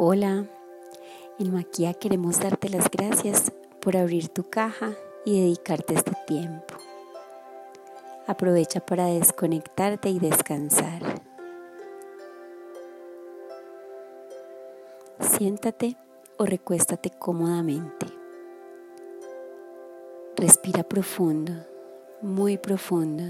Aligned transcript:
Hola, 0.00 0.46
en 1.40 1.52
Maquia 1.52 1.92
queremos 1.92 2.38
darte 2.38 2.68
las 2.68 2.88
gracias 2.88 3.50
por 3.80 3.96
abrir 3.96 4.28
tu 4.28 4.48
caja 4.48 4.92
y 5.24 5.40
dedicarte 5.40 5.94
este 5.94 6.12
tiempo. 6.24 6.76
Aprovecha 8.28 8.78
para 8.78 9.06
desconectarte 9.06 10.08
y 10.08 10.20
descansar. 10.20 11.02
Siéntate 15.18 15.96
o 16.36 16.46
recuéstate 16.46 17.10
cómodamente. 17.10 18.06
Respira 20.36 20.84
profundo, 20.84 21.54
muy 22.22 22.56
profundo, 22.56 23.24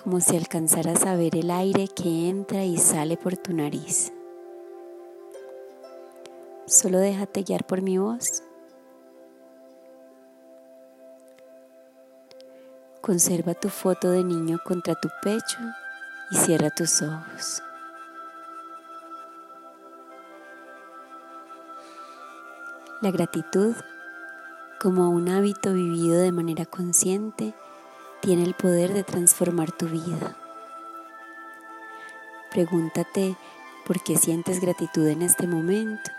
como 0.00 0.20
si 0.20 0.36
alcanzaras 0.36 1.04
a 1.04 1.16
ver 1.16 1.34
el 1.34 1.50
aire 1.50 1.88
que 1.88 2.28
entra 2.28 2.64
y 2.64 2.76
sale 2.76 3.16
por 3.16 3.36
tu 3.36 3.52
nariz. 3.52 4.12
Solo 6.70 7.00
déjate 7.00 7.42
guiar 7.42 7.66
por 7.66 7.82
mi 7.82 7.98
voz. 7.98 8.44
Conserva 13.00 13.54
tu 13.54 13.68
foto 13.68 14.12
de 14.12 14.22
niño 14.22 14.60
contra 14.64 14.94
tu 14.94 15.08
pecho 15.20 15.58
y 16.30 16.36
cierra 16.36 16.70
tus 16.70 17.02
ojos. 17.02 17.60
La 23.02 23.10
gratitud, 23.10 23.74
como 24.80 25.10
un 25.10 25.28
hábito 25.28 25.72
vivido 25.72 26.20
de 26.20 26.30
manera 26.30 26.66
consciente, 26.66 27.52
tiene 28.20 28.44
el 28.44 28.54
poder 28.54 28.92
de 28.92 29.02
transformar 29.02 29.72
tu 29.72 29.86
vida. 29.86 30.36
Pregúntate 32.52 33.36
por 33.84 34.00
qué 34.04 34.16
sientes 34.16 34.60
gratitud 34.60 35.08
en 35.08 35.22
este 35.22 35.48
momento 35.48 36.12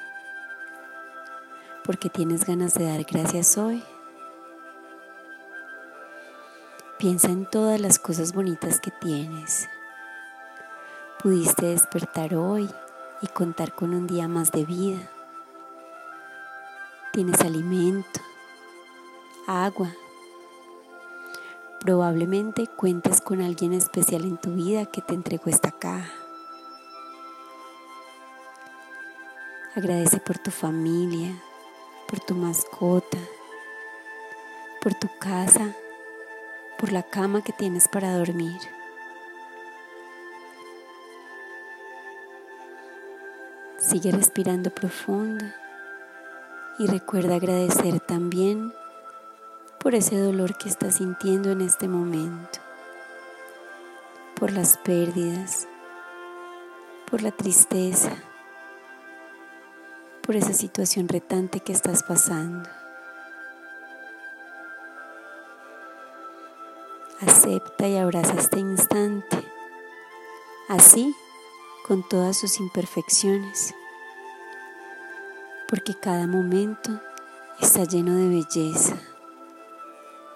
porque 1.84 2.10
tienes 2.10 2.46
ganas 2.46 2.74
de 2.74 2.86
dar 2.86 3.04
gracias 3.04 3.58
hoy. 3.58 3.84
Piensa 6.98 7.30
en 7.30 7.46
todas 7.46 7.82
las 7.82 7.98
cosas 7.98 8.34
bonitas 8.34 8.80
que 8.80 8.92
tienes. 8.92 9.68
Pudiste 11.22 11.68
despertar 11.68 12.36
hoy 12.36 12.70
y 13.22 13.28
contar 13.28 13.74
con 13.74 13.94
un 13.94 14.08
día 14.08 14.28
más 14.28 14.52
de 14.52 14.66
vida. 14.66 15.00
Tienes 17.12 17.42
alimento, 17.42 18.22
agua. 19.48 19.92
Probablemente 21.80 22.68
cuentes 22.68 23.20
con 23.22 23.42
alguien 23.42 23.74
especial 23.74 24.24
en 24.24 24.38
tu 24.38 24.54
vida 24.54 24.86
que 24.86 25.02
te 25.02 25.16
entregó 25.16 25.50
esta 25.50 25.72
caja. 25.72 26.12
Agradece 29.76 30.20
por 30.20 30.38
tu 30.38 30.52
familia, 30.52 31.42
por 32.12 32.20
tu 32.20 32.36
mascota, 32.36 33.18
por 34.82 34.94
tu 34.94 35.08
casa, 35.18 35.74
por 36.78 36.92
la 36.92 37.04
cama 37.04 37.42
que 37.42 37.54
tienes 37.54 37.88
para 37.88 38.18
dormir. 38.18 38.60
Sigue 43.78 44.12
respirando 44.12 44.72
profundo 44.72 45.46
y 46.80 46.88
recuerda 46.88 47.36
agradecer 47.36 48.02
también 48.02 48.74
por 49.80 49.96
ese 49.96 50.20
dolor 50.20 50.58
que 50.58 50.68
estás 50.68 50.96
sintiendo 50.96 51.52
en 51.52 51.62
este 51.62 51.88
momento, 51.88 52.60
por 54.36 54.52
las 54.52 54.76
pérdidas, 54.78 55.66
por 57.10 57.22
la 57.22 57.32
tristeza 57.32 58.12
por 60.32 60.38
esa 60.38 60.54
situación 60.54 61.10
retante 61.10 61.60
que 61.60 61.74
estás 61.74 62.04
pasando. 62.04 62.70
Acepta 67.20 67.86
y 67.90 67.98
abraza 67.98 68.36
este 68.40 68.62
instante, 68.62 69.44
así 70.70 71.14
con 71.86 72.08
todas 72.08 72.38
sus 72.38 72.62
imperfecciones, 72.62 73.76
porque 75.68 75.96
cada 75.96 76.28
momento 76.28 77.02
está 77.60 77.84
lleno 77.84 78.16
de 78.16 78.30
belleza, 78.30 78.96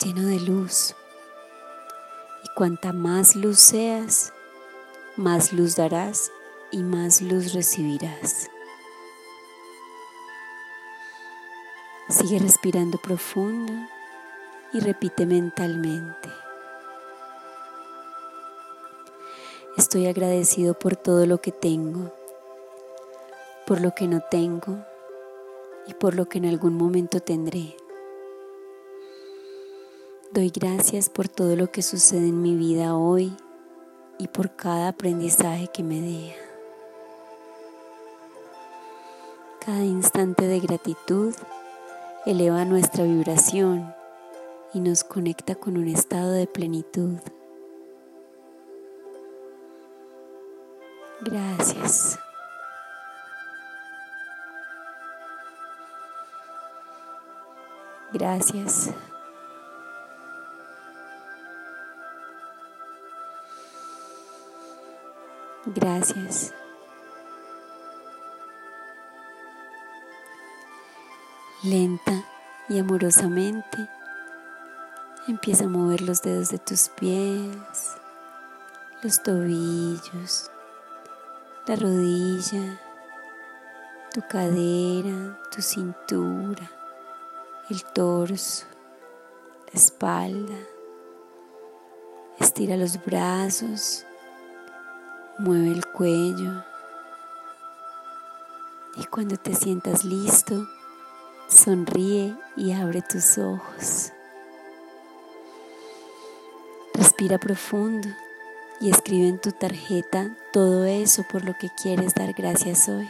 lleno 0.03 0.28
de 0.28 0.41
luz. 0.41 0.94
Y 2.44 2.50
cuanta 2.53 2.91
más 2.91 3.38
luz 3.38 3.59
seas, 3.59 4.34
más 5.16 5.53
luz 5.53 5.78
darás 5.78 6.34
y 6.69 6.84
más 6.84 7.22
luz 7.22 7.53
recibirás. 7.53 8.50
Sigue 12.07 12.38
respirando 12.38 12.99
profundo 12.99 13.73
y 14.73 14.79
repite 14.79 15.25
mentalmente. 15.25 16.29
Estoy 19.75 20.05
agradecido 20.05 20.75
por 20.77 20.95
todo 20.95 21.25
lo 21.25 21.41
que 21.41 21.51
tengo, 21.51 22.13
por 23.66 23.81
lo 23.81 23.95
que 23.95 24.07
no 24.07 24.21
tengo 24.21 24.77
y 25.88 25.95
por 25.95 26.13
lo 26.13 26.29
que 26.29 26.38
en 26.38 26.45
algún 26.45 26.75
momento 26.75 27.21
tendré. 27.21 27.75
Doy 30.31 30.51
gracias 30.51 31.09
por 31.09 31.27
todo 31.27 31.55
lo 31.55 31.72
que 31.72 31.81
sucede 31.81 32.27
en 32.27 32.39
mi 32.39 32.55
vida 32.55 32.95
hoy 32.95 33.35
y 34.19 34.27
por 34.27 34.55
cada 34.55 34.89
aprendizaje 34.89 35.69
que 35.73 35.81
me 35.81 36.01
dé. 36.01 36.35
Cada 39.66 39.83
instante 39.83 40.45
de 40.45 40.59
gratitud 40.59 41.33
eleva 42.25 42.66
nuestra 42.66 43.03
vibración 43.03 43.94
y 44.74 44.80
nos 44.80 45.03
conecta 45.03 45.53
con 45.53 45.78
un 45.78 45.88
estado 45.88 46.31
de 46.31 46.47
plenitud. 46.47 47.19
Gracias. 51.22 52.19
Gracias. 58.12 58.90
Gracias. 65.68 66.53
Lenta 71.66 72.24
y 72.70 72.78
amorosamente 72.78 73.90
empieza 75.28 75.66
a 75.66 75.68
mover 75.68 76.02
los 76.02 76.22
dedos 76.22 76.50
de 76.50 76.59
tus 76.59 76.90
pies, 76.90 77.98
los 79.02 79.24
tobillos, 79.24 80.52
la 81.66 81.76
rodilla, 81.76 82.80
tu 84.14 84.22
cadera, 84.30 85.40
tu 85.50 85.64
cintura, 85.64 86.70
el 87.72 87.84
torso, 87.84 88.68
la 89.66 89.74
espalda. 89.74 90.59
Estira 92.40 92.78
los 92.78 93.03
brazos, 93.03 94.06
mueve 95.40 95.72
el 95.72 95.86
cuello 95.88 96.64
y 98.97 99.06
cuando 99.06 99.36
te 99.38 99.56
sientas 99.56 100.06
listo, 100.06 100.68
Sonríe 101.47 102.35
y 102.57 102.72
abre 102.72 103.01
tus 103.01 103.38
ojos. 103.38 104.11
Respira 106.94 107.37
profundo 107.37 108.08
y 108.81 108.90
escribe 108.90 109.28
en 109.28 109.40
tu 109.40 109.52
tarjeta 109.52 110.35
todo 110.52 110.85
eso 110.85 111.23
por 111.23 111.46
lo 111.46 111.53
que 111.58 111.70
quieres 111.81 112.14
dar 112.16 112.34
gracias 112.34 112.90
hoy. 112.90 113.08